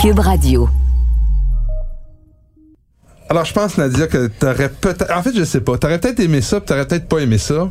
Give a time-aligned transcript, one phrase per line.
[0.00, 0.66] Cube Radio.
[3.28, 5.12] Alors, je pense, Nadia, que t'aurais peut-être.
[5.12, 5.76] En fait, je sais pas.
[5.76, 7.68] T'aurais peut-être aimé ça, t'aurais peut-être pas aimé ça.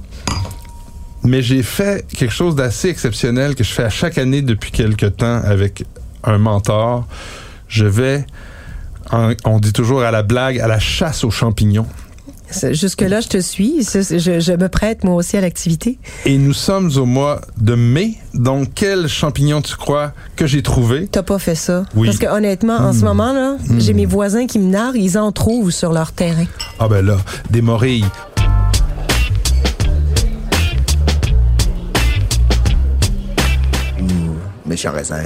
[1.23, 5.07] Mais j'ai fait quelque chose d'assez exceptionnel que je fais à chaque année depuis quelque
[5.07, 5.85] temps avec
[6.23, 7.07] un mentor.
[7.67, 8.27] Je vais,
[9.11, 11.87] on dit toujours à la blague, à la chasse aux champignons.
[12.71, 13.83] Jusque-là, je te suis.
[13.83, 15.99] Je, je me prête, moi aussi, à l'activité.
[16.25, 18.15] Et nous sommes au mois de mai.
[18.33, 21.07] Donc, quel champignon tu crois que j'ai trouvé?
[21.07, 21.85] T'as pas fait ça.
[21.95, 22.07] Oui.
[22.07, 25.31] Parce que honnêtement, en ce moment, là, j'ai mes voisins qui me narrent, ils en
[25.31, 26.45] trouvent sur leur terrain.
[26.79, 27.17] Ah ben là,
[27.49, 28.05] des morilles.
[34.65, 35.23] Méchant raisin.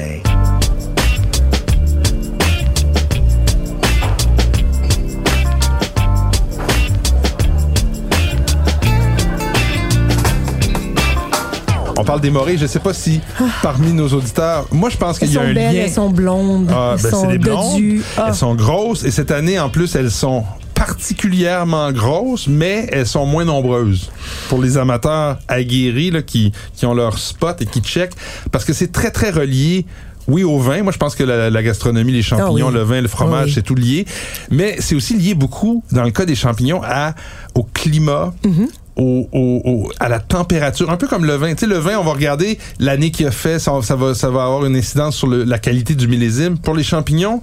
[11.98, 12.58] On parle des morilles.
[12.58, 13.22] Je sais pas si
[13.62, 15.82] parmi nos auditeurs, moi je pense qu'il y a un belles, lien.
[15.84, 17.82] elles sont blondes, Ah, elles ben, sont des blondes.
[18.18, 18.26] Ah.
[18.30, 23.26] Elles sont grosses et cette année en plus elles sont particulièrement grosses, mais elles sont
[23.26, 24.12] moins nombreuses
[24.50, 28.16] pour les amateurs aguerris là, qui, qui ont leur spot et qui checkent
[28.52, 29.86] parce que c'est très très relié.
[30.26, 30.84] Oui, au vin.
[30.84, 32.74] Moi, je pense que la, la gastronomie, les champignons, Ah oui.
[32.76, 33.52] le vin, le fromage, Ah oui.
[33.56, 34.06] c'est tout lié.
[34.52, 37.14] Mais c'est aussi lié beaucoup, dans le cas des champignons, à,
[37.56, 38.68] au climat, Mm-hmm.
[38.96, 40.90] Au, au- au- à la température.
[40.92, 41.54] Un peu comme le vin.
[41.54, 44.30] Tu sais, le vin, on va regarder l'année qui a fait, ça, ça va, ça
[44.30, 46.58] va avoir une incidence sur le- la qualité du millésime.
[46.58, 47.42] Pour les champignons,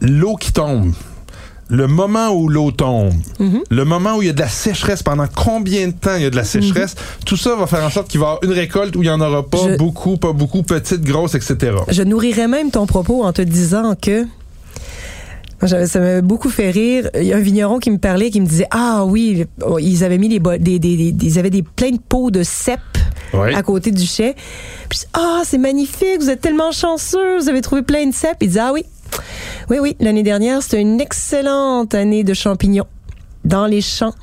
[0.00, 0.92] l'eau qui tombe.
[1.70, 3.60] Le moment où l'eau tombe, Mm-hmm.
[3.70, 6.24] le moment où il y a de la sécheresse, pendant combien de temps il y
[6.24, 6.94] a de la sécheresse,
[7.26, 9.10] tout ça va faire en sorte qu'il va y avoir une récolte où il n'y
[9.10, 11.76] en aura pas Je- beaucoup, pas beaucoup, petite, grosse, etc.
[11.90, 14.24] Je nourrirais même ton propos en te disant que
[15.60, 17.10] Moi, ça m'a beaucoup fait rire.
[17.14, 20.04] Il y a un vigneron qui me parlait, qui me disait ah oui, oh, ils
[20.04, 22.80] avaient mis les des, des, des- ils avaient des plein de pots de cèpe
[23.34, 23.54] Oui.
[23.54, 24.34] à côté du chai.
[24.88, 28.36] Puis ah c'est magnifique, vous êtes tellement chanceux, vous avez trouvé plein de cèpe.
[28.40, 28.84] Il disait ah oui,
[29.70, 32.86] oui oui, l'année dernière c'était une excellente année de champignons
[33.44, 34.14] dans les champs.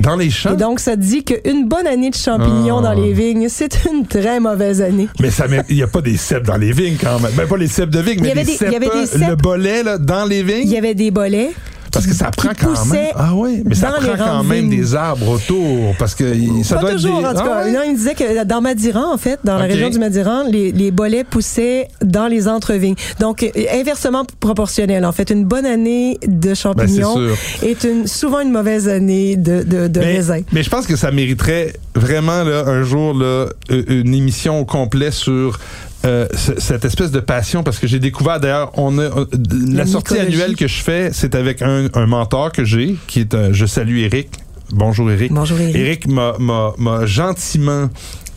[0.00, 0.54] Dans les champs?
[0.54, 2.94] Et donc ça dit qu'une bonne année de champignons Ah.
[2.94, 5.08] dans les vignes, c'est une très mauvaise année.
[5.20, 7.32] Mais ça il n'y a pas des cèpes dans les vignes quand même.
[7.36, 9.26] Ben, pas les cèpes de vignes, mais des des- il y avait cèpes, des le
[9.30, 9.42] cèpes.
[9.42, 10.62] bolet là, dans les vignes?
[10.64, 11.50] Il y avait des bolets.
[11.92, 13.06] Parce que ça prend quand même.
[13.16, 15.94] Ah oui, mais ça prend quand même des arbres autour.
[15.98, 16.24] Parce que
[16.62, 17.38] ça pas doit toujours, être des.
[17.38, 17.62] en tout cas.
[17.64, 17.70] Ah?
[17.70, 19.72] Non, il disait que dans Madiran, en fait, dans la Ok.
[19.72, 22.94] région du Madiran, les, les bolets poussaient dans les entrevignes.
[23.18, 25.04] Donc, euh, inversement proportionnel.
[25.04, 29.36] En fait, une bonne année de champignons Ben, c'est est une, souvent une mauvaise année
[29.36, 30.40] de, de, de Mais, raisin.
[30.52, 35.10] mais je pense que ça mériterait vraiment là, un jour là, une émission au complet
[35.10, 35.58] sur
[36.04, 39.26] euh, ce- cette espèce de passion parce que j'ai découvert d'ailleurs on a euh,
[39.68, 43.20] la, La sortie annuelle que je fais c'est avec un, un mentor que j'ai qui
[43.20, 44.28] est un je salue Eric
[44.72, 45.76] bonjour Eric Bonjour, Éric.
[45.76, 47.88] Eric m'a- m'a m'a gentiment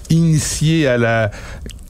[0.09, 1.31] initié à la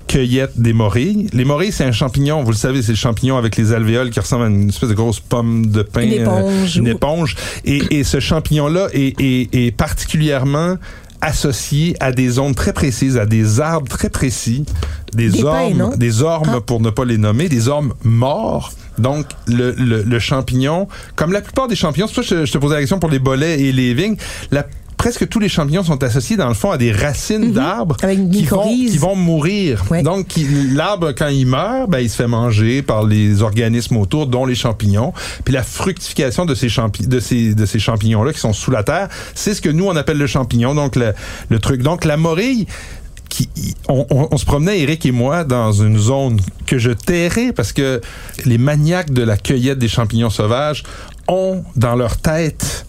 [0.08, 1.28] cueillette des morilles.
[1.34, 4.20] Les morilles, c'est un champignon, vous le savez, c'est le champignon avec les alvéoles qui
[4.20, 6.02] ressemble à une espèce de grosse pomme de pain.
[6.04, 6.78] Une éponge.
[6.78, 7.36] euh, une ou- éponge.
[7.66, 10.76] Et, et ce champignon-là est, est- est particulièrement
[11.24, 14.66] associé à des zones très précises, à des arbres très précis,
[15.14, 16.62] des, ormes, des ormes Ah.
[16.62, 18.72] pour ne pas les nommer, des ormes morts.
[19.00, 22.46] Donc, le, le, le champignon, comme la plupart des champignons, c'est pour ça que je,
[22.46, 24.18] je te posais la question pour les bolets et les vignes,
[24.52, 24.68] la,
[25.04, 28.10] presque tous les champignons sont associés dans le fond à des racines d'arbres Mhm.
[28.10, 29.84] Une qui vont, qui vont mourir.
[29.92, 30.02] Ouais.
[30.02, 30.28] Donc,
[30.72, 34.56] l'arbre, quand il meurt, ben, il se fait manger par les organismes autour, dont les
[34.56, 35.12] champignons.
[35.44, 38.84] Puis la fructification de ces, champi de ces, de ces champignons-là qui sont sous la
[38.84, 41.12] terre, c'est ce que nous, on appelle le champignon, donc le,
[41.50, 41.82] le truc.
[41.82, 42.66] Donc, la morille,
[43.28, 43.50] qui,
[43.90, 47.74] on, on- on se promenait, Eric et moi, dans une zone que je tairais parce
[47.74, 48.00] que
[48.46, 50.84] les maniaques de la cueillette des champignons sauvages
[51.28, 52.86] ont dans leur tête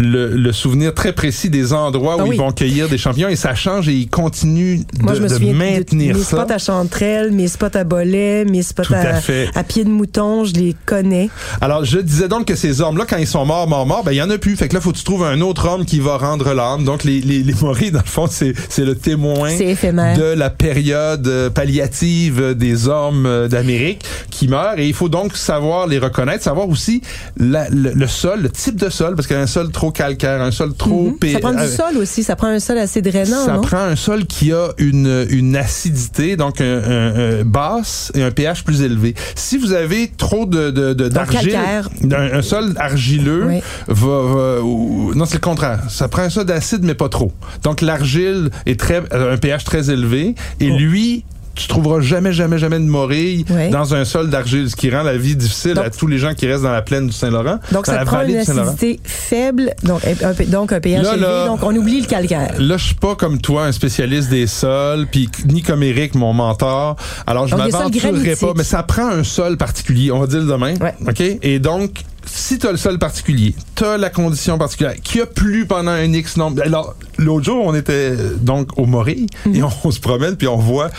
[0.00, 2.36] le, le souvenir très précis des endroits où Ah oui.
[2.36, 5.28] ils vont cueillir des champignons et ça change et ils continuent de, Moi, je me
[5.28, 6.42] de souviens de maintenir mes ça.
[6.42, 9.20] spots à chanterelles, mes spots à bolets, mes spots à
[9.54, 11.28] à, pied de mouton, je les connais.
[11.60, 14.16] Alors, je disais donc que ces hommes-là, quand ils sont morts, morts, morts, ben, il
[14.16, 14.56] y en a plus.
[14.56, 16.84] Fait que là, faut que tu trouves un autre homme qui va rendre l'âme.
[16.84, 21.26] Donc, les, les, les morilles, dans le fond, c'est, c'est le témoin de la période
[21.26, 24.78] euh, palliative des hommes euh, d'Amérique qui meurent.
[24.78, 27.02] Et il faut donc savoir les reconnaître, savoir aussi
[27.36, 30.74] la- le, le sol, le type de sol, parce qu'un sol trop calcaire, un sol
[30.74, 31.12] trop...
[31.12, 33.60] Pé- Ça prend du euh, sol aussi, ça prend un sol assez drainant, ça non?
[33.60, 38.30] prend un sol qui a une, une acidité, donc un, un- un basse et un
[38.30, 39.14] pH plus élevé.
[39.34, 41.88] Si vous avez trop de, de, de- d'argile, calcaire.
[42.12, 43.60] un, un sol argileux, Oui.
[43.88, 45.80] va, va- ou- non c'est le contraire.
[45.88, 47.32] Ça prend un sol d'acide mais pas trop.
[47.62, 50.76] Donc l'argile est très euh, un pH très élevé et Oh.
[50.78, 55.02] lui tu trouveras jamais, jamais, jamais de morille dans un sol d'argile, ce qui rend
[55.02, 57.58] la vie difficile Donc- à tous les gens qui restent dans la plaine du Saint-Laurent.
[57.72, 61.10] Donc, dans ça la prend vallée une acidité faible, donc un, donc un pH Là,
[61.14, 62.54] élevé, là- donc on oublie le calcaire.
[62.58, 66.32] Là, je suis pas comme toi, un spécialiste des sols, puis ni comme Eric, mon
[66.32, 66.96] mentor.
[67.26, 70.74] Alors, je m'aventurerai pas, mais ça prend un sol particulier, on va dire le demain.
[70.80, 70.94] Ouais.
[71.06, 71.22] OK?
[71.42, 75.26] Et donc, si tu as le sol particulier, tu as la condition particulière, qui a
[75.26, 76.62] plu pendant un X nombre.
[76.64, 79.54] Alors, l'autre jour, on était donc au Morille, Mhm.
[79.56, 80.90] et on, on se promène, puis on voit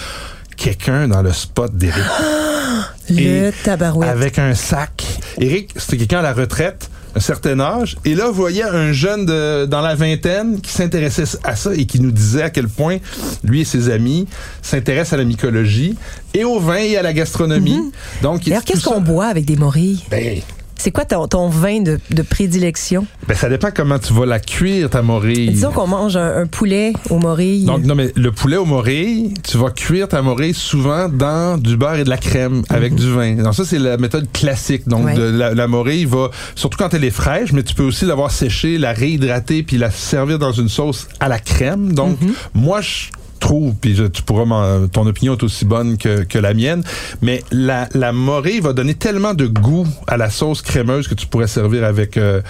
[0.62, 2.04] quelqu'un dans le spot d'Éric.
[3.10, 4.10] Le Et tabarouette.
[4.10, 5.06] Avec un sac.
[5.40, 7.98] Eric, c'était quelqu'un à la retraite, un certain âge.
[8.06, 11.86] Et là, vous voyez un jeune de, dans la vingtaine qui s'intéressait à ça et
[11.86, 12.98] qui nous disait à quel point
[13.44, 14.28] lui et ses amis
[14.62, 15.98] s'intéressent à la mycologie
[16.34, 17.92] et au vin et à la gastronomie.
[18.22, 20.06] Donc, D'ailleurs, tout qu'est-ce qu'on boit avec des morilles?
[20.10, 20.42] Ben,
[20.84, 23.06] C'est quoi ton, ton vin de, de prédilection?
[23.28, 25.50] ben, ça dépend comment tu vas la cuire, ta morille.
[25.52, 27.66] Disons qu'on mange un, un poulet aux morilles.
[27.66, 31.78] Donc, non, mais le poulet au morille, tu vas cuire ta morille souvent dans du
[31.78, 33.36] beurre et de la crème avec du vin.
[33.36, 34.88] Donc, ça, c'est la méthode classique.
[34.88, 35.06] Donc.
[35.06, 35.14] Ouais.
[35.14, 38.32] de la, la morille va, surtout quand elle est fraîche, mais tu peux aussi l'avoir
[38.32, 41.94] séchée, la réhydrater, puis la servir dans une sauce à la crème.
[41.94, 42.34] Donc, Mhm.
[42.56, 43.10] moi, je
[43.42, 44.46] trouve, puis tu pourras
[44.92, 46.84] ton opinion est aussi bonne que, que la mienne,
[47.22, 51.28] mais la, la morille va donner tellement de goût à la sauce crémeuse que tu
[51.28, 52.42] pourrais servir avec euh,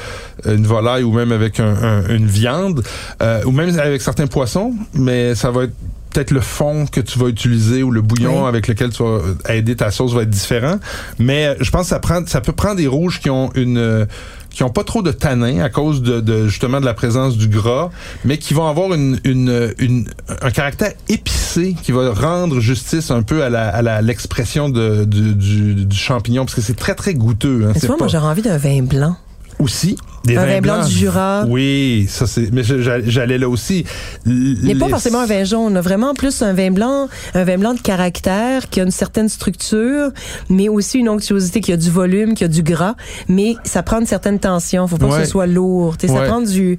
[0.45, 2.83] une volaille ou même avec un- un- une viande,
[3.23, 5.73] euh, ou même avec certains poissons, mais ça va être
[6.13, 8.47] peut-être le fond que tu vas utiliser ou le bouillon Oui.
[8.49, 9.19] avec lequel tu vas
[9.53, 10.75] aider ta sauce va être différent.
[11.19, 13.77] Mais euh, je pense que ça prend, ça peut prendre des rouges qui ont une
[13.77, 14.05] euh,
[14.51, 17.47] qui ont pas trop de tanin à cause de, de, justement de la présence du
[17.47, 17.89] gras,
[18.25, 20.07] mais qui vont avoir une, une, une-
[20.41, 25.05] un caractère épicé qui va rendre justice un peu à la à la- l'expression de
[25.05, 27.65] du, du, du champignon parce que c'est très très goûteux.
[27.67, 29.15] Hein, c'est moi, pas- j'aurais envie d'un vin blanc.
[29.61, 31.45] Aussi des Un vins vin blanc du Jura.
[31.47, 32.51] Oui, ça c'est.
[32.53, 33.85] Mais j'allais là aussi.
[34.25, 37.73] Mais pas Les- forcément un vin jaune, vraiment plus un vin blanc, un vin blanc
[37.73, 40.11] de caractère qui a une certaine structure,
[40.49, 42.93] mais aussi une onctuosité qui a du volume, qui a du gras,
[43.27, 44.87] mais ça prend une certaine tension.
[44.87, 45.25] Faut pas que Ouais.
[45.25, 45.97] ce soit lourd.
[45.97, 46.27] Tu sais, Ça Ouais.
[46.27, 46.77] prend du.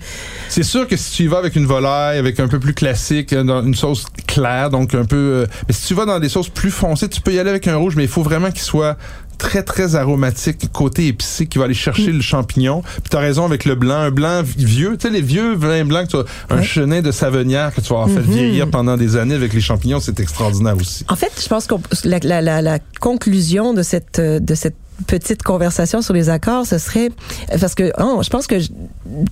[0.48, 3.32] C'est sûr que si tu y vas avec une volaille, avec un peu plus classique,
[3.32, 5.16] euh, dans une sauce claire, donc un peu.
[5.16, 7.66] euh, mais si tu vas dans des sauces plus foncées, tu peux y aller avec
[7.66, 8.96] un rouge, mais il faut vraiment qu'il soit
[9.42, 12.82] très très aromatique, côté épicé, qui va aller chercher le champignon.
[12.82, 15.84] Puis t'as raison avec le blanc, un blanc vi- vieux, tu sais les vieux vins
[15.84, 16.24] blancs, que tu as,
[16.54, 16.62] un Ouais.
[16.62, 18.32] chenin de savonnière que tu vas avoir fait Mhm.
[18.34, 21.04] vieillir pendant des années avec les champignons, c'est extraordinaire aussi.
[21.08, 21.74] En fait, je pense que
[22.04, 24.76] la, la, la, la conclusion de cette de cette
[25.08, 27.10] petite conversation sur les accords, ce serait
[27.60, 28.68] parce que oh, je pense que je-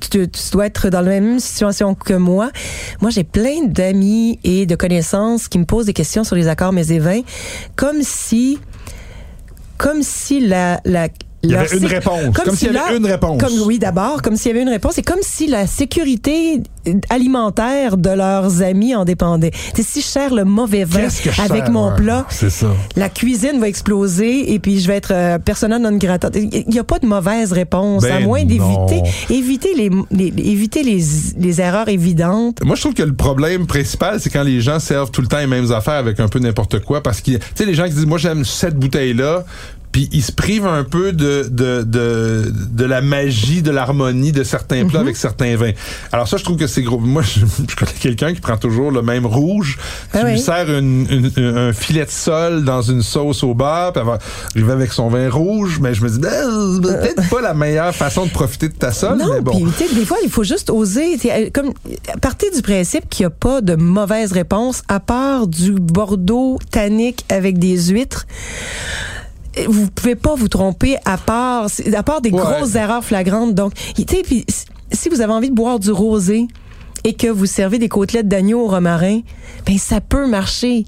[0.00, 2.50] tu, tu dois être dans la même situation que moi.
[3.00, 6.72] Moi, j'ai plein d'amis et de connaissances qui me posent des questions sur les accords
[6.72, 7.20] mais et vins,
[7.76, 8.58] comme si
[9.80, 11.08] comme si la la
[11.42, 12.36] Il y avait une réponse.
[12.36, 13.42] Comme, s'il y avait leur- une réponse.
[13.42, 16.62] Comme oui, d'abord, comme s'il y avait une réponse, et comme si la sécurité
[17.08, 19.50] alimentaire de leurs amis en dépendait.
[19.74, 21.08] Sais, si je sers le mauvais vin
[21.38, 22.68] avec mon ouais, plat, C'est ça.
[22.96, 26.30] la cuisine va exploser et puis je vais être euh, persona non grata.
[26.34, 30.82] Il n'y a pas de mauvaise réponse, à Ben moins d'éviter éviter les, les- éviter
[30.82, 31.02] les,
[31.38, 32.58] les erreurs évidentes.
[32.64, 35.38] Moi, je trouve que le problème principal, c'est quand les gens servent tout le temps
[35.38, 37.02] les mêmes affaires avec un peu n'importe quoi.
[37.02, 39.44] Parce que, tu sais, les gens qui disent, moi, j'aime cette bouteille-là,
[39.92, 44.44] puis ils se privent un peu de, de, de, de la magie, de l'harmonie de
[44.44, 45.72] certains plats avec certains vins.
[46.12, 46.98] Alors ça, je trouve que c'est gros.
[46.98, 49.78] Moi, je, je connais quelqu'un qui prend toujours le même rouge.
[50.12, 51.06] Tu Ah lui sers une,
[51.36, 54.02] une- un filet de sol dans une sauce au beurre, puis
[54.54, 56.30] elle va avec son vin rouge, mais je me dis, ben,
[56.74, 59.68] c'est peut-être pas la meilleure façon de profiter de ta sol, Non, mais bon.
[59.76, 61.18] sais, des fois, il faut juste oser.
[61.26, 61.72] Euh, Comme,
[62.20, 67.24] partez du principe qu'il n'y a pas de mauvaise réponse à part du Bordeaux tannique
[67.28, 68.26] avec des huîtres.
[69.68, 72.38] Vous pouvez pas vous tromper à part, à part des Ouais.
[72.38, 73.54] grosses erreurs flagrantes.
[73.54, 74.44] Donc, tu sais, puis
[74.92, 76.46] si vous avez envie de boire du rosé
[77.04, 79.20] et que vous servez des côtelettes d'agneau au romarin,
[79.66, 80.84] ben ça peut marcher.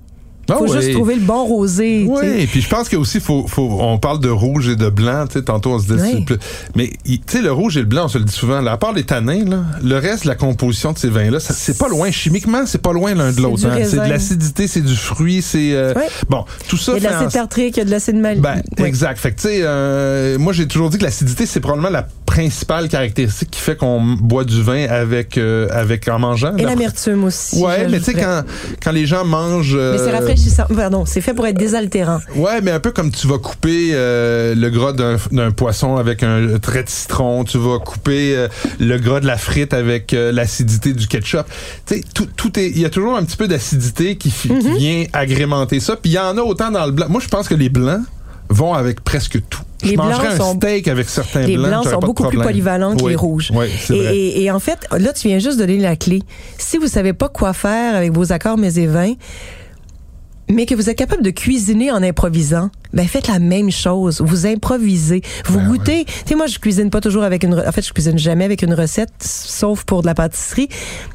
[0.49, 0.95] Il Ah faut juste oui.
[0.95, 2.05] trouver le bon rosé.
[2.09, 5.27] Oui, puis je pense que aussi faut, faut, on parle de rouge et de blanc,
[5.29, 6.27] tu sais, tantôt on se dit, Oui.
[6.75, 8.77] mais tu sais, le rouge et le blanc, on se le dit souvent, là, à
[8.77, 12.67] part les tanins, là, le reste la composition de ces vins-là, c'est pas loin, chimiquement,
[12.67, 13.65] c'est pas loin l'un de l'autre.
[13.67, 13.79] hein.
[13.85, 15.95] C'est de l'acidité, c'est du fruit, c'est euh,
[16.29, 16.95] bon, tout ça.
[16.97, 18.41] Il y a de l'acide tartrique, il y a de l'acide mal.
[18.41, 19.19] ben, exact.
[19.19, 22.89] Fait que, tu sais, euh, moi, j'ai toujours dit que l'acidité, c'est probablement la principale
[22.89, 26.57] caractéristique qui fait qu'on boit du vin avec, euh, avec en mangeant?
[26.57, 27.59] Et l'amertume aussi.
[27.63, 28.43] Ouais, mais tu sais, quand,
[28.83, 29.77] quand les gens mangent.
[29.77, 30.65] Mais c'est euh, rafraîchissant.
[30.75, 32.21] Pardon, c'est fait pour être désaltérant.
[32.35, 36.23] Ouais, mais un peu comme tu vas couper euh, le gras d'un d'un poisson avec
[36.23, 38.49] un trait de citron, tu vas couper euh,
[38.81, 41.45] le gras de la frite avec euh, l'acidité du ketchup.
[41.85, 44.49] Tu sais, tout, tout est, il y a toujours un petit peu d'acidité qui, qui
[44.79, 45.97] vient agrémenter ça.
[45.97, 47.09] Puis il y en a autant dans le blanc.
[47.11, 48.01] Moi, je pense que les blancs
[48.49, 49.63] vont avec presque tout.
[49.83, 51.69] Les blancs un sont- steak avec certains Les blancs.
[51.69, 53.51] blancs j'aurais sont pas de beaucoup plus polyvalents que les rouges.
[53.55, 54.17] Oui, Et, vrai.
[54.17, 56.23] et- et en fait, là, tu viens juste donner la clé.
[56.59, 59.15] Si vous savez pas quoi faire avec vos accords mais et vins,
[60.53, 64.21] mais que vous êtes capable de cuisiner en improvisant, ben faites la même chose.
[64.21, 66.05] Vous improvisez, vous Ben goûtez.
[66.05, 67.55] Tu sais, moi, je cuisine pas toujours avec une.
[67.55, 70.69] En fait, je cuisine jamais avec une recette, sauf pour de la pâtisserie.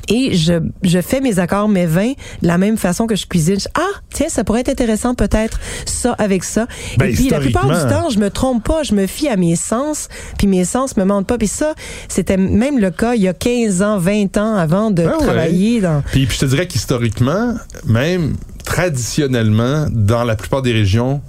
[0.10, 0.54] Et je,
[0.84, 3.60] je fais mes accords, mes vins, de la même façon que je cuisine.
[3.60, 6.66] Je- Ah, tiens, ça pourrait être intéressant, peut-être ça avec ça.
[6.98, 9.36] Ben, Et puis la plupart du temps, je me trompe pas, je me fie à
[9.38, 11.38] mes sens, puis mes sens me mentent pas.
[11.38, 11.76] Puis ça,
[12.08, 15.18] c'était même le cas il y a 15 ans, 20 ans avant de ouais.
[15.20, 16.02] travailler dans.
[16.12, 17.54] Puis, puis je te dirais qu'historiquement,
[17.86, 18.36] même
[18.68, 21.22] traditionnellement, dans la plupart des régions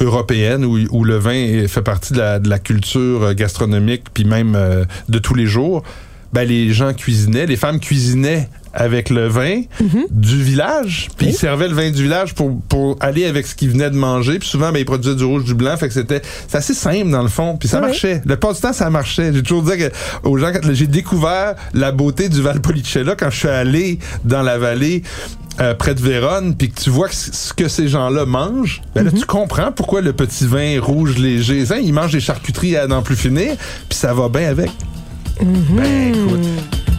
[0.00, 4.54] européennes où, le vin fait partie de la, de la culture euh, gastronomique, puis même
[4.54, 5.82] euh, de tous les jours,
[6.34, 9.62] ben, les gens cuisinaient, les femmes cuisinaient avec le vin
[10.10, 11.32] du village, puis Oui.
[11.32, 14.38] ils servaient le vin du village pour, pour aller avec ce qu'ils venaient de manger,
[14.38, 17.10] puis souvent ben, ils produisaient du rouge, du blanc, fait que c'était c'est assez simple
[17.10, 17.86] dans le fond, puis ça Oui.
[17.86, 18.22] marchait.
[18.24, 19.32] Le pas du temps ça marchait.
[19.32, 19.90] J'ai toujours dit que,
[20.22, 25.02] aux gens j'ai découvert la beauté du Valpolicella quand je suis allé dans la vallée
[25.60, 29.10] euh, près de Vérone, puis que tu vois ce que ces gens-là mangent, ben là,
[29.10, 33.16] tu comprends pourquoi le petit vin rouge léger, ils mangent des charcuteries à n'en plus
[33.16, 33.56] finir,
[33.88, 34.70] puis ça va bien avec.
[35.40, 36.97] Ben, écoute.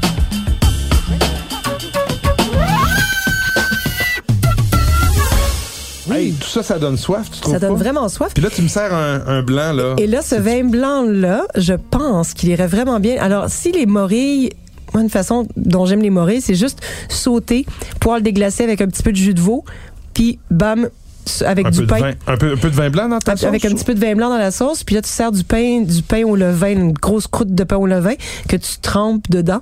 [6.34, 7.84] Tout ça, ça donne soif, tu trouves Ça donne pas?
[7.84, 8.32] vraiment soif.
[8.34, 9.96] Puis là, tu me sers un, un blanc, là.
[9.98, 13.22] Et là, ce vin blanc-là, je pense qu'il irait vraiment bien.
[13.22, 14.52] Alors, si les morilles,
[14.94, 17.66] moi, une façon dont j'aime les morilles, c'est juste sauter,
[18.00, 19.64] poêle déglacé avec un petit peu de jus de veau,
[20.14, 20.90] puis bam,
[21.46, 22.00] avec un, du peu de pain.
[22.00, 23.48] vin, un, peu, un peu de vin blanc dans ta sauce?
[23.48, 25.44] Avec un petit peu de vin blanc dans la sauce, puis là tu sers du
[25.44, 28.16] pain, du pain au levain, une grosse croûte de pain au levain
[28.48, 29.62] que tu trempes dedans,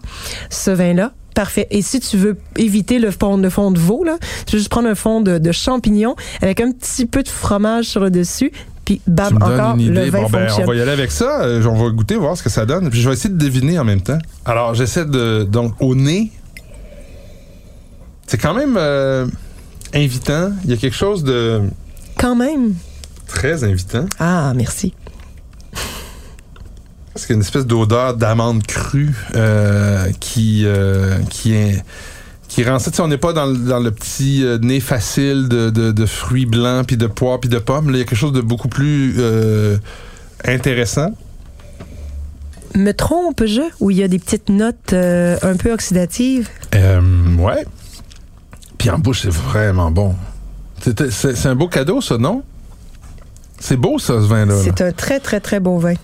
[0.49, 1.11] ce vin-là.
[1.37, 1.67] Parfait.
[1.69, 4.17] Et si tu veux éviter le fond, le fond de veau, là,
[4.47, 7.85] tu veux juste prendre un fond de, de champignons avec un petit peu de fromage
[7.85, 8.51] sur le dessus,
[8.85, 10.09] puis bam, encore, une le idée.
[10.09, 11.43] vin Bon, ben, on va y aller avec ça.
[11.43, 12.89] Euh, on va goûter, voir ce que ça donne.
[12.89, 14.17] Puis je vais essayer de deviner en même temps.
[14.45, 15.43] Alors, j'essaie de.
[15.43, 16.31] Donc, au nez,
[18.25, 19.27] c'est quand même euh,
[19.93, 20.53] invitant.
[20.63, 21.61] Il y a quelque chose de
[22.17, 22.73] Quand même.
[23.27, 24.05] très invitant.
[24.17, 24.95] Ah, merci.
[27.17, 31.83] Parce qu'il y a une espèce d'odeur d'amande crue euh, qui, euh, qui est.
[32.47, 35.71] Qui rend ça, on n'est pas dans, le- dans le petit euh, nez facile de,
[35.71, 37.89] de, de fruits blancs, puis de pois, puis de pommes.
[37.89, 39.77] Là, il y a quelque chose de beaucoup plus euh,
[40.45, 41.09] intéressant.
[42.75, 46.49] Me trompe-je ou il y a des petites notes euh, un peu oxydatives?
[47.39, 47.65] Ouais.
[48.77, 50.13] Puis en bouche, c'est vraiment bon.
[50.81, 52.43] C'est- un beau cadeau, ça, non?
[53.59, 54.53] C'est beau, ça, ce vin-là.
[54.53, 54.61] là.
[54.63, 55.95] C'est un très, très, très beau vin.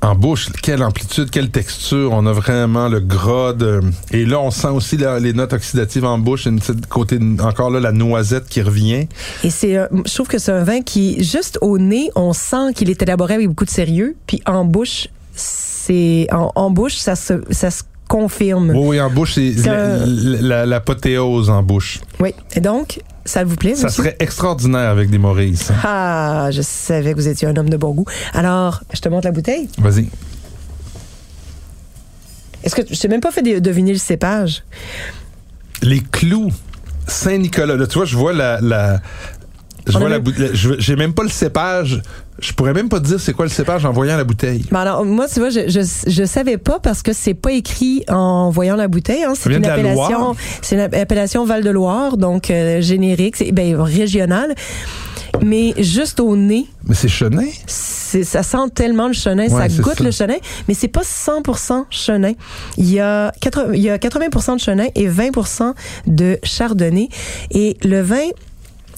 [0.00, 2.12] En bouche, quelle amplitude, quelle texture.
[2.12, 3.80] On a vraiment le gras de...
[4.12, 6.46] Et là, on sent aussi les notes oxydatives en bouche.
[6.46, 9.08] Une petite côté, encore là, la noisette qui revient.
[9.42, 12.74] Et c'est, un- je trouve que c'est un vin qui, juste au nez, on sent
[12.76, 14.14] qu'il est élaboré avec beaucoup de sérieux.
[14.28, 18.70] Puis en bouche, c'est, en, en bouche, ça se, ça se confirme.
[18.70, 21.98] Oui, oui, en bouche, c'est C'est la- la- l'apothéose en bouche.
[22.20, 22.34] Oui.
[22.54, 24.02] Et donc, ça vous plaît, Ça monsieur?
[24.04, 25.64] serait extraordinaire avec des Maurice.
[25.64, 25.74] ça.
[25.84, 28.06] Ah, je savais que vous étiez un homme de bon goût.
[28.34, 29.68] Alors, je te montre la bouteille.
[29.78, 30.08] Vas-y.
[32.64, 34.64] Est-ce que je t'ai même pas fait de- deviner le cépage?
[35.82, 36.50] les clous
[37.06, 37.76] Saint-Nicolas.
[37.76, 38.60] Là, tu vois, je vois la.
[38.60, 39.00] la
[39.86, 40.50] je On vois la même- bouteille.
[40.54, 42.02] J'ai même pas le cépage.
[42.40, 44.64] Je pourrais même pas te dire c'est quoi le cépage en voyant la bouteille.
[44.70, 48.04] Ben alors, moi, tu vois, je, je, je savais pas parce que c'est pas écrit
[48.08, 49.24] en voyant la bouteille.
[49.24, 49.32] Hein.
[49.34, 50.34] C'est une de la appellation, Loire.
[50.62, 54.54] c'est une appellation Val-de-Loire, donc euh, générique, c'est ben régional.
[55.44, 57.46] Mais juste au nez, Mais c'est chenin?
[57.66, 60.04] ça sent tellement le chenin, Ouais, ça goûte ça.
[60.04, 62.32] le chenin, mais c'est pas 100% chenin.
[62.76, 65.74] Il y a 80, il y a 80% de chenin et 20%
[66.06, 67.08] de chardonnay.
[67.52, 68.26] Et le vin,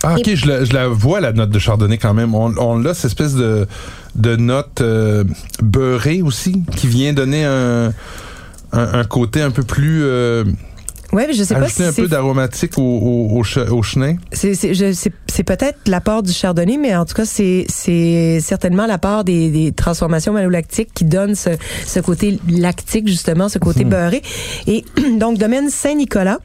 [0.02, 2.34] Ah, ok, je la, je la vois, la note de chardonnay quand même.
[2.34, 3.66] On, on a cette espèce de,
[4.14, 5.24] de note euh,
[5.62, 7.92] beurrée aussi, qui vient donner un,
[8.72, 10.02] un, un côté un peu plus.
[10.04, 10.44] Euh,
[11.12, 14.16] ouais, mais je sais pas si un peu d'aromatique au, au, au, au chenin.
[14.32, 19.72] C'est peut-être l'apport du chardonnay, mais en tout cas, c'est c'est certainement l'apport des, des
[19.72, 21.50] transformations malolactiques qui donne ce,
[21.86, 24.22] ce côté lactique, justement, ce côté beurré.
[24.66, 24.84] Et
[25.18, 26.38] donc, domaine Saint-Nicolas.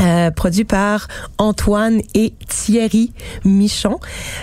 [0.00, 3.12] Euh, produit par Antoine et Thierry
[3.44, 3.98] Michon.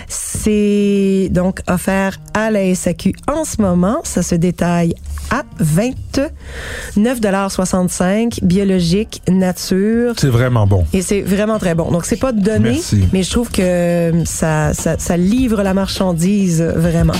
[0.08, 4.00] C'est donc offert à la SAQ en ce moment.
[4.04, 4.94] Ça se détaille
[5.30, 10.84] à 29,65 biologique, nature, C'est vraiment bon.
[10.92, 11.90] et c'est vraiment très bon.
[11.90, 13.08] Donc, c'est pas donné, Merci.
[13.12, 17.14] mais je trouve que ça, ça, ça livre la marchandise vraiment.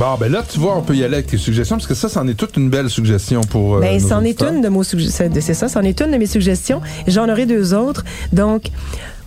[0.00, 2.08] Bon, ben là, tu vois, on peut y aller avec tes suggestions, parce que ça,
[2.08, 3.76] c'en est toute une belle suggestion pour.
[3.76, 5.30] Euh, Ben, c'en est une de mes suggestions.
[5.38, 6.80] C'est ça, c'en est une de mes suggestions.
[7.06, 8.02] J'en aurai deux autres.
[8.32, 8.70] Donc,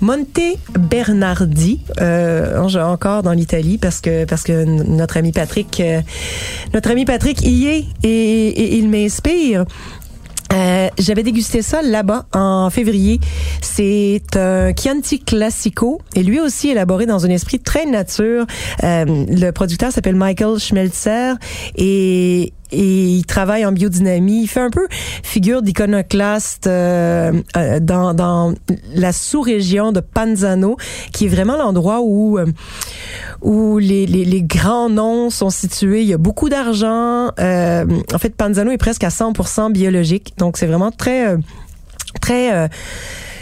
[0.01, 0.57] Monte
[0.89, 6.01] Bernardi, euh, encore dans l'Italie parce que parce que notre ami Patrick, euh,
[6.73, 9.65] notre ami Patrick y est et, et il m'inspire.
[10.53, 13.19] Euh, J'avais dégusté ça là-bas en février.
[13.61, 18.45] C'est un Chianti Classico et lui aussi élaboré dans un esprit très nature.
[18.83, 21.35] Euh, le producteur s'appelle Michael Schmelzer
[21.75, 24.43] et et il travaille en biodynamie.
[24.43, 24.87] Il fait un peu
[25.23, 28.53] figure d'iconoclaste euh, euh, dans, dans
[28.93, 30.77] la sous-région de Panzano,
[31.11, 32.45] qui est vraiment l'endroit où euh,
[33.41, 36.01] où les, les, les grands noms sont situés.
[36.01, 37.31] Il y a beaucoup d'argent.
[37.39, 41.37] Euh, en fait, Panzano est presque à 100% biologique, donc c'est vraiment très euh,
[42.21, 42.69] très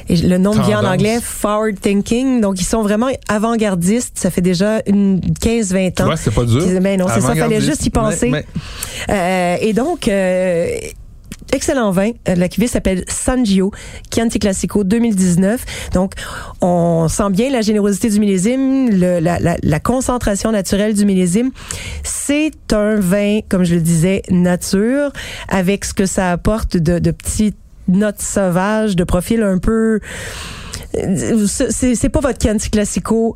[0.09, 2.41] et le nom vient en anglais forward thinking.
[2.41, 4.17] Donc ils sont vraiment avant-gardistes.
[4.17, 6.05] Ça fait déjà une 15-20 Tu ans.
[6.05, 6.63] vois, c'est pas dur.
[6.81, 8.29] Mais non, c'est ça, fallait juste y penser.
[8.29, 8.45] Mais-
[9.09, 10.67] mais- Euh, et donc, euh,
[11.53, 12.11] excellent vin.
[12.29, 13.71] Euh, La cuvée s'appelle San Gio,
[14.13, 15.65] Chianti Classico 2019.
[15.93, 16.13] Donc,
[16.61, 21.51] on sent bien la générosité du millésime, le- la, la- la concentration naturelle du millésime.
[22.03, 25.11] C'est un vin, comme je le disais, nature,
[25.49, 29.99] avec ce que ça apporte de, de petites notes sauvages, de profil un peu...
[30.93, 33.35] C'est pas votre Chianti Classico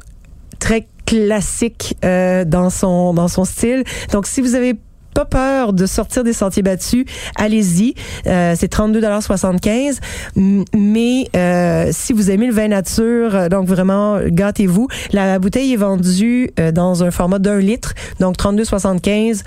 [0.60, 3.84] très classique euh, dans son dans son style.
[4.12, 4.75] Donc si vous avez
[5.14, 7.06] pas peur de sortir des sentiers battus,
[7.38, 7.94] allez-y.
[8.28, 10.00] Euh, c'est 32,75
[10.36, 14.88] M- Mais euh, si vous aimez le vin nature, euh, donc vraiment gâtez-vous.
[15.14, 19.44] La bouteille est vendue dans un format d'un litre, donc 32,75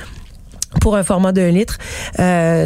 [0.81, 1.78] pour un format d'un litre,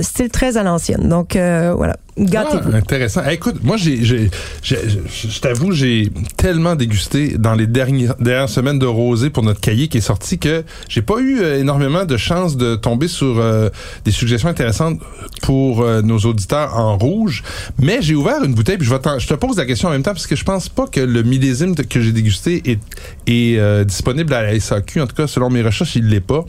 [0.03, 1.09] style très à l'ancienne.
[1.09, 2.71] Donc voilà, gâtez-vous.
[2.73, 3.23] Ah, intéressant.
[3.29, 4.31] Eh, écoute, moi, j'ai, j'ai,
[4.63, 4.79] j'ai-
[5.09, 8.15] je t'avoue, j'ai tellement dégusté dans les dernières,
[8.49, 12.05] semaines de rosé pour notre cahier qui est sorti que j'ai pas eu euh, énormément
[12.05, 13.69] de chance de tomber sur euh,
[14.05, 15.01] des suggestions intéressantes
[15.43, 17.43] pour euh, nos auditeurs en rouge.
[17.79, 20.03] Mais j'ai ouvert une bouteille puis je, vais je te pose la question en même
[20.03, 22.81] temps parce que je pense pas que le millésime que j'ai dégusté est,
[23.27, 25.01] est disponible à la SAQ.
[25.01, 26.45] En tout cas, selon mes recherches, il l'est pas.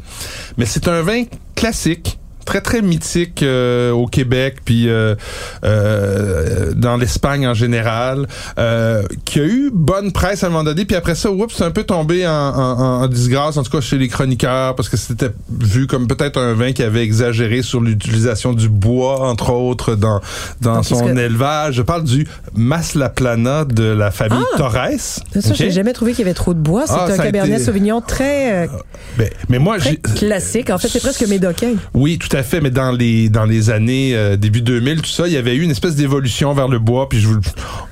[0.57, 1.23] Mais c'est un vin
[1.55, 5.15] classique très très mythique euh, au Québec puis euh,
[5.63, 8.27] euh, dans l'Espagne en général
[9.25, 11.71] qui a eu bonne presse à un moment donné puis après ça oups c'est un
[11.71, 15.31] peu tombé en, en, en disgrâce en tout cas chez les chroniqueurs parce que c'était
[15.59, 20.19] vu comme peut-être un vin qui avait exagéré sur l'utilisation du bois entre autres dans
[20.61, 24.57] dans Donc, son que- élevage je parle du Maslaplana de la famille Ah!
[24.57, 25.55] Torres Ça, Ok?
[25.55, 26.83] j'ai jamais trouvé qu'il y avait trop de bois.
[26.85, 28.67] C'est Ah, un Cabernet été- Sauvignon très,
[29.17, 30.69] Ben, mais moi très j'ai classique.
[30.69, 31.73] En fait, c'est presque médocain.
[31.93, 35.27] Oui, tout à fait, mais dans les dans les années euh, début 2000, tout ça,
[35.27, 37.39] il y avait eu une espèce d'évolution vers le bois, puis je vous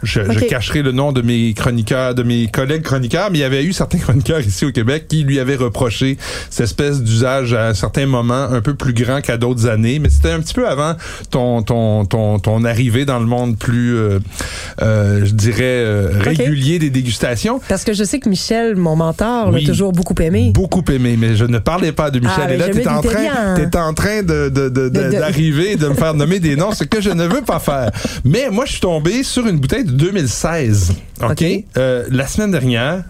[0.04, 0.48] je, je Ok.
[0.48, 3.74] cacherai le nom de mes chroniqueurs, de mes collègues chroniqueurs, mais il y avait eu
[3.74, 6.18] certains chroniqueurs ici au Québec qui lui avaient reproché
[6.50, 10.10] cette espèce d'usage à un certain moment un peu plus grand qu'à d'autres années, mais
[10.10, 10.96] c'était un petit peu avant
[11.30, 14.20] ton ton ton ton arrivée dans le monde plus euh,
[14.82, 17.60] euh, je dirais euh, régulier des dégustations.
[17.70, 19.62] Parce que je sais que Michel, mon mentor, Oui.
[19.64, 20.52] l'a toujours beaucoup aimé.
[20.54, 22.46] Beaucoup aimé, mais je ne parlais pas de Michel.
[22.48, 25.04] Ah, et là, je t'es en train, t'es en train de, de, de- de- De-
[25.04, 27.92] de- d'arriver, de me faire nommer des noms, ce que je ne veux pas faire.
[28.24, 30.94] Mais moi, je suis tombé sur une bouteille de 2016.
[31.24, 31.44] OK?
[31.78, 33.04] Euh, la semaine dernière.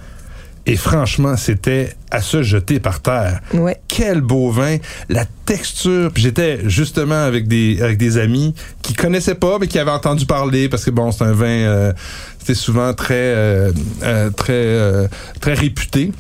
[0.68, 3.40] Et franchement, c'était à se jeter par terre.
[3.52, 3.82] Ouais.
[3.88, 4.78] Quel beau vin,
[5.10, 6.12] la texture.
[6.14, 8.54] Puis j'étais justement avec des avec des amis
[8.84, 11.94] qui connaissaient pas mais qui avaient entendu parler parce que bon, c'est un vin euh,
[12.38, 13.72] c'était souvent très euh,
[14.04, 15.08] euh, très euh,
[15.40, 16.12] très réputé.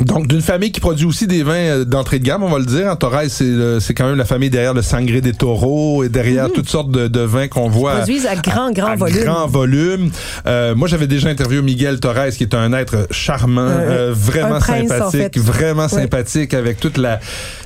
[0.00, 2.64] Donc, d'une famille qui produit aussi des vins euh, d'entrée de gamme, on va le
[2.64, 2.86] dire.
[2.86, 6.68] En Torres, c'est quand même la famille derrière le Sangré des Taureaux et derrière toutes
[6.68, 7.96] sortes de, de vins qu'on voit.
[7.96, 9.24] Produisent à grand, grand à volume.
[9.24, 10.10] grand volume.
[10.46, 14.58] Euh, moi, j'avais déjà interviewé Miguel Torres, qui est un être charmant, Euh, euh, vraiment
[14.58, 15.38] prince, sympathique, en fait.
[15.38, 17.20] vraiment sympathique, avec toute la,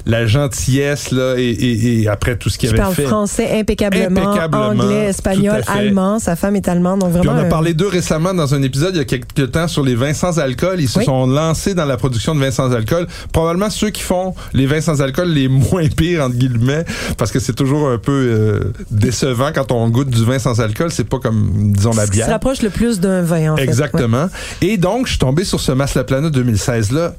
[0.07, 3.03] la gentillesse là, et, et, et après tout ce qu'il Qui avait parle fait.
[3.05, 6.19] français impeccablement, Impeccablement, anglais, espagnol, à allemand.
[6.19, 7.41] Sa femme est allemande, donc Puis vraiment.
[7.43, 9.95] on a parlé d'eux récemment dans un épisode il y a quelques temps sur les
[9.95, 10.81] vins sans alcool.
[10.81, 11.05] Ils se Oui.
[11.05, 13.09] sont lancés dans la production de vins sans alcool.
[13.33, 16.85] Probablement ceux qui font les vins sans alcool les moins pires entre guillemets,
[17.19, 20.93] parce que c'est toujours un peu euh, décevant quand on goûte du vin sans alcool.
[20.93, 22.29] C'est pas comme disons la bière.
[22.29, 23.63] rapproche le plus d'un vin, en fait.
[23.63, 23.69] Ouais.
[23.69, 24.29] Exactement.
[24.63, 27.15] Et donc, je suis tombé sur ce Maslaplana 2016 là.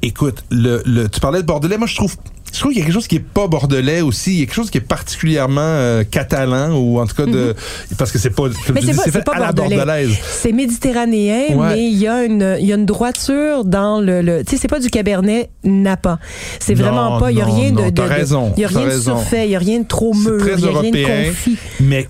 [0.00, 1.76] Écoute, le, le, tu parlais de bordelais.
[1.76, 2.14] Moi, je trouve,
[2.52, 4.32] je trouve qu'il y a quelque chose qui est pas bordelais aussi.
[4.34, 7.54] Il y a quelque chose qui est particulièrement euh, catalan ou en tout cas de,
[7.98, 8.54] parce que c'est pas, Mhm.
[8.74, 9.76] Mais c'est pas, à la bordelais.
[9.76, 10.16] bordelaise.
[10.22, 11.68] C'est méditerranéen, Ouais.
[11.74, 14.56] mais il y a une, il y a une droiture dans le, le tu sais,
[14.62, 16.18] c'est pas du cabernet Napa.
[16.60, 18.64] C'est vraiment pas, il y a rien non, de, de, t'as de- raison, il y
[18.64, 19.16] a rien de raison.
[19.18, 21.58] surfait, il y a rien de trop mûr, il y a rien de confit.
[21.80, 22.08] Mais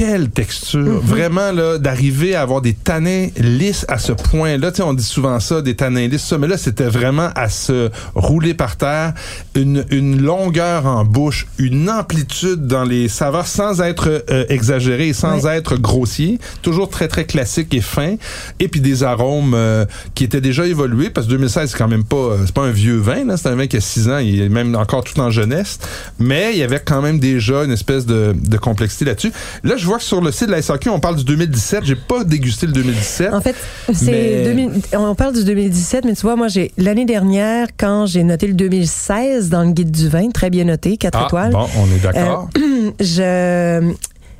[0.00, 0.80] quelle texture.
[0.80, 1.04] Mm-hmm.
[1.04, 4.70] Vraiment, là, d'arriver à avoir des tanins lisses à ce point-là.
[4.70, 7.50] Tu sais, on dit souvent ça, des tanins lisses, ça, mais là, c'était vraiment à
[7.50, 9.12] se rouler par terre.
[9.54, 15.12] Une, une longueur en bouche, une amplitude dans les saveurs sans être euh, exagéré et
[15.12, 16.38] sans être grossier.
[16.62, 18.14] Toujours très, très classique et fin.
[18.58, 19.84] Et puis des arômes euh,
[20.14, 22.70] qui étaient déjà évolués, parce que 2016, c'est quand même pas, euh, c'est pas un
[22.70, 23.36] vieux vin, là.
[23.36, 25.78] C'est un vin qui a 6 ans, il est même encore tout en jeunesse.
[26.18, 29.32] Mais il y avait quand même déjà une espèce de, de complexité là-dessus.
[29.62, 31.84] Là, je vois que sur le site de la SAQ, on parle du 2017.
[31.84, 33.34] J'ai pas dégusté le 2017.
[33.34, 33.54] En fait,
[33.92, 38.06] c'est Mais- 2000 on parle du 2017, mais tu vois, moi, j'ai l'année dernière, quand
[38.06, 41.52] j'ai noté le 2016 dans le guide du vin, très bien noté, 4 Ah, étoiles,
[41.52, 42.48] bon, on est d'accord.
[43.00, 43.92] je,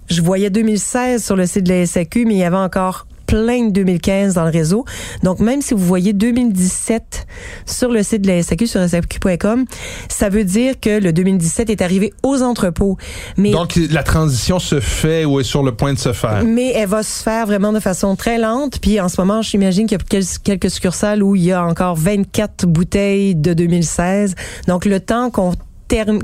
[0.09, 3.67] je voyais 2016 sur le site de la SAQ, mais il y avait encore plein
[3.67, 4.85] de 2015 dans le réseau.
[5.23, 7.27] Donc, même si vous voyez 2017
[7.65, 9.65] sur le site de la SAQ, sur SAQ.com,
[10.09, 12.97] ça veut dire que le 2017 est arrivé aux entrepôts.
[13.37, 16.43] Mais Donc, la transition se fait ou est sur le point de se faire?
[16.45, 18.81] mais elle va se faire vraiment de façon très lente.
[18.81, 21.65] Puis en ce moment, j'imagine qu'il y a quel- quelques succursales où il y a
[21.65, 24.35] encore 24 bouteilles de 2016.
[24.67, 25.53] Donc le temps qu'on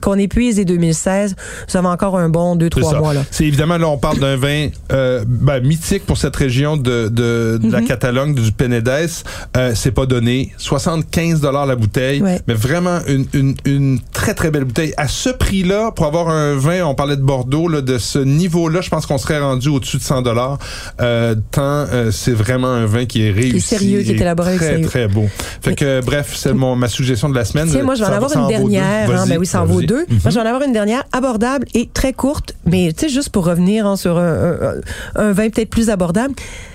[0.00, 1.34] qu'on épuise les 2016,
[1.66, 2.98] ça va encore un bon C'est 2-3 ça.
[2.98, 3.14] mois.
[3.14, 3.24] Là.
[3.30, 7.58] C'est évidemment, là, on parle d'un vin euh, ben, mythique pour cette région de, de,
[7.62, 7.86] de la Mhm.
[7.86, 9.24] Catalogne, du Penedès.
[9.56, 10.52] Euh, c'est pas donné.
[10.58, 12.40] 75 dollars la bouteille, Ouais.
[12.46, 14.92] mais vraiment une, une, une très, très belle bouteille.
[14.96, 18.80] À ce prix-là, pour avoir un vin, on parlait de Bordeaux, là, de ce niveau-là,
[18.80, 20.58] je pense qu'on serait rendu au-dessus de 100 dollars.
[21.00, 23.60] Euh, tant euh, c'est vraiment un vin qui est réussi.
[23.60, 24.86] sérieux, qui est élaboré Très, sérieux.
[24.86, 25.26] très beau.
[25.60, 27.68] Fait que, bref, c'est mon, ma suggestion de la semaine.
[27.70, 29.10] Tiens, moi, je vais en avoir une dernière.
[29.10, 30.06] Hein, ben oui, ça en vaut deux.
[30.08, 30.18] Mhm.
[30.22, 33.30] Moi, je vais en avoir une dernière abordable et très courte, mais tu sais, juste
[33.30, 34.80] pour revenir hein, sur un, un-
[35.16, 36.34] un vin peut-être plus abordable.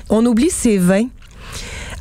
[0.10, 1.08] On oublie ces vins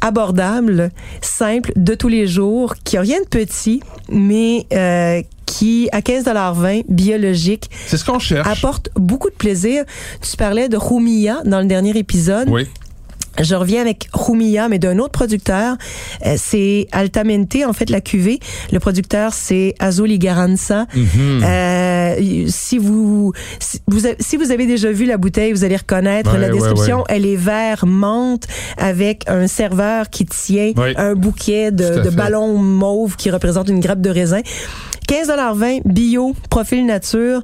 [0.00, 0.90] abordables,
[1.20, 6.84] simples, de tous les jours, qui ont rien de petit, mais euh, qui, à 15,20
[6.88, 8.48] biologique, C'est ce qu'on cherche.
[8.48, 9.84] apporte beaucoup de plaisir.
[10.22, 12.48] Tu parlais de Rumia dans le dernier épisode.
[12.48, 12.66] Oui.
[13.40, 15.76] Je reviens avec Rumia, mais d'un autre producteur.
[16.26, 18.38] Euh, c'est Altamente, en fait, la cuvée.
[18.72, 20.86] Le producteur, c'est Azul Garanza.
[20.94, 21.42] Mhm.
[21.44, 25.76] Euh, si vous, si vous, a- si vous avez déjà vu la bouteille, vous allez
[25.76, 26.98] reconnaître Ouais, la description.
[26.98, 27.04] ouais.
[27.08, 33.16] Elle est vert menthe avec un serveur qui tient un bouquet de, de ballons mauves
[33.16, 34.40] qui représentent une grappe de raisin.
[35.08, 37.42] 15,20 bio, profil nature.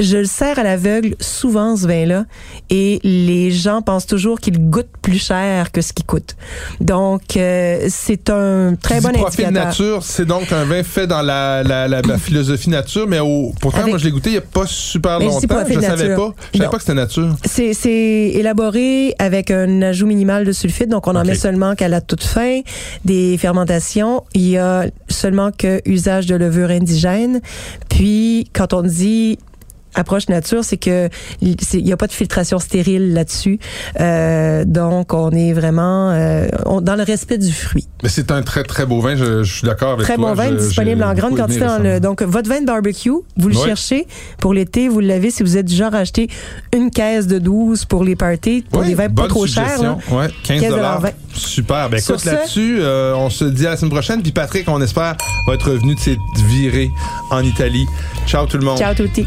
[0.00, 2.24] Je le sers à l'aveugle souvent ce vin-là
[2.70, 6.36] et les gens pensent toujours qu'il goûte plus cher que ce qu'il coûte.
[6.80, 9.66] Donc euh, c'est un très Tu bon dis profil indicateur.
[9.68, 13.52] nature, c'est donc un vin fait dans la, la, la, la philosophie nature, mais au,
[13.60, 15.40] pourtant, Avec- moi, je l'ai goûté il n'y a pas super Mais longtemps.
[15.68, 16.16] Je savais nature.
[16.16, 16.34] pas.
[16.52, 16.70] Je savais Non.
[16.70, 17.36] pas que c'était nature.
[17.44, 17.90] C'est, c'est
[18.34, 22.22] élaboré avec un ajout minimal de sulfite, donc on en met seulement qu'à la toute
[22.24, 22.60] fin.
[23.04, 27.40] Des fermentations, il y a seulement que usage de levure indigène.
[27.88, 29.38] Puis, quand on dit
[29.94, 31.08] approche nature, c'est que
[31.42, 33.58] il n'y a pas de filtration stérile là-dessus.
[34.00, 37.86] Euh, donc, on est vraiment euh, on- dans le respect du fruit.
[38.02, 39.16] Mais c'est un très, très beau vin.
[39.16, 40.28] Je, je suis d'accord avec Très toi.
[40.28, 41.64] bon vin, Je- disponible en grande quantité.
[41.82, 43.66] Le, donc, votre vin de barbecue, vous le Ouais.
[43.66, 44.06] cherchez
[44.38, 46.28] pour l'été, vous l'avez si vous êtes du genre à acheter
[46.74, 49.64] une caisse de 12 pour les parties, pour Oui, des vins pas trop chers.
[49.64, 49.98] suggestion.
[50.10, 50.16] là.
[50.16, 51.02] Ouais, 15 dollars.
[51.02, 51.12] 15,20.
[51.34, 51.88] Super.
[51.90, 54.22] Ben écoute, là-dessus, euh, on se dit à la semaine prochaine.
[54.22, 56.90] Puis Patrick, on espère, va être revenu de cette virée
[57.30, 57.86] en Italie.
[58.26, 58.78] Ciao tout le monde.
[58.78, 59.26] Ciao tutti.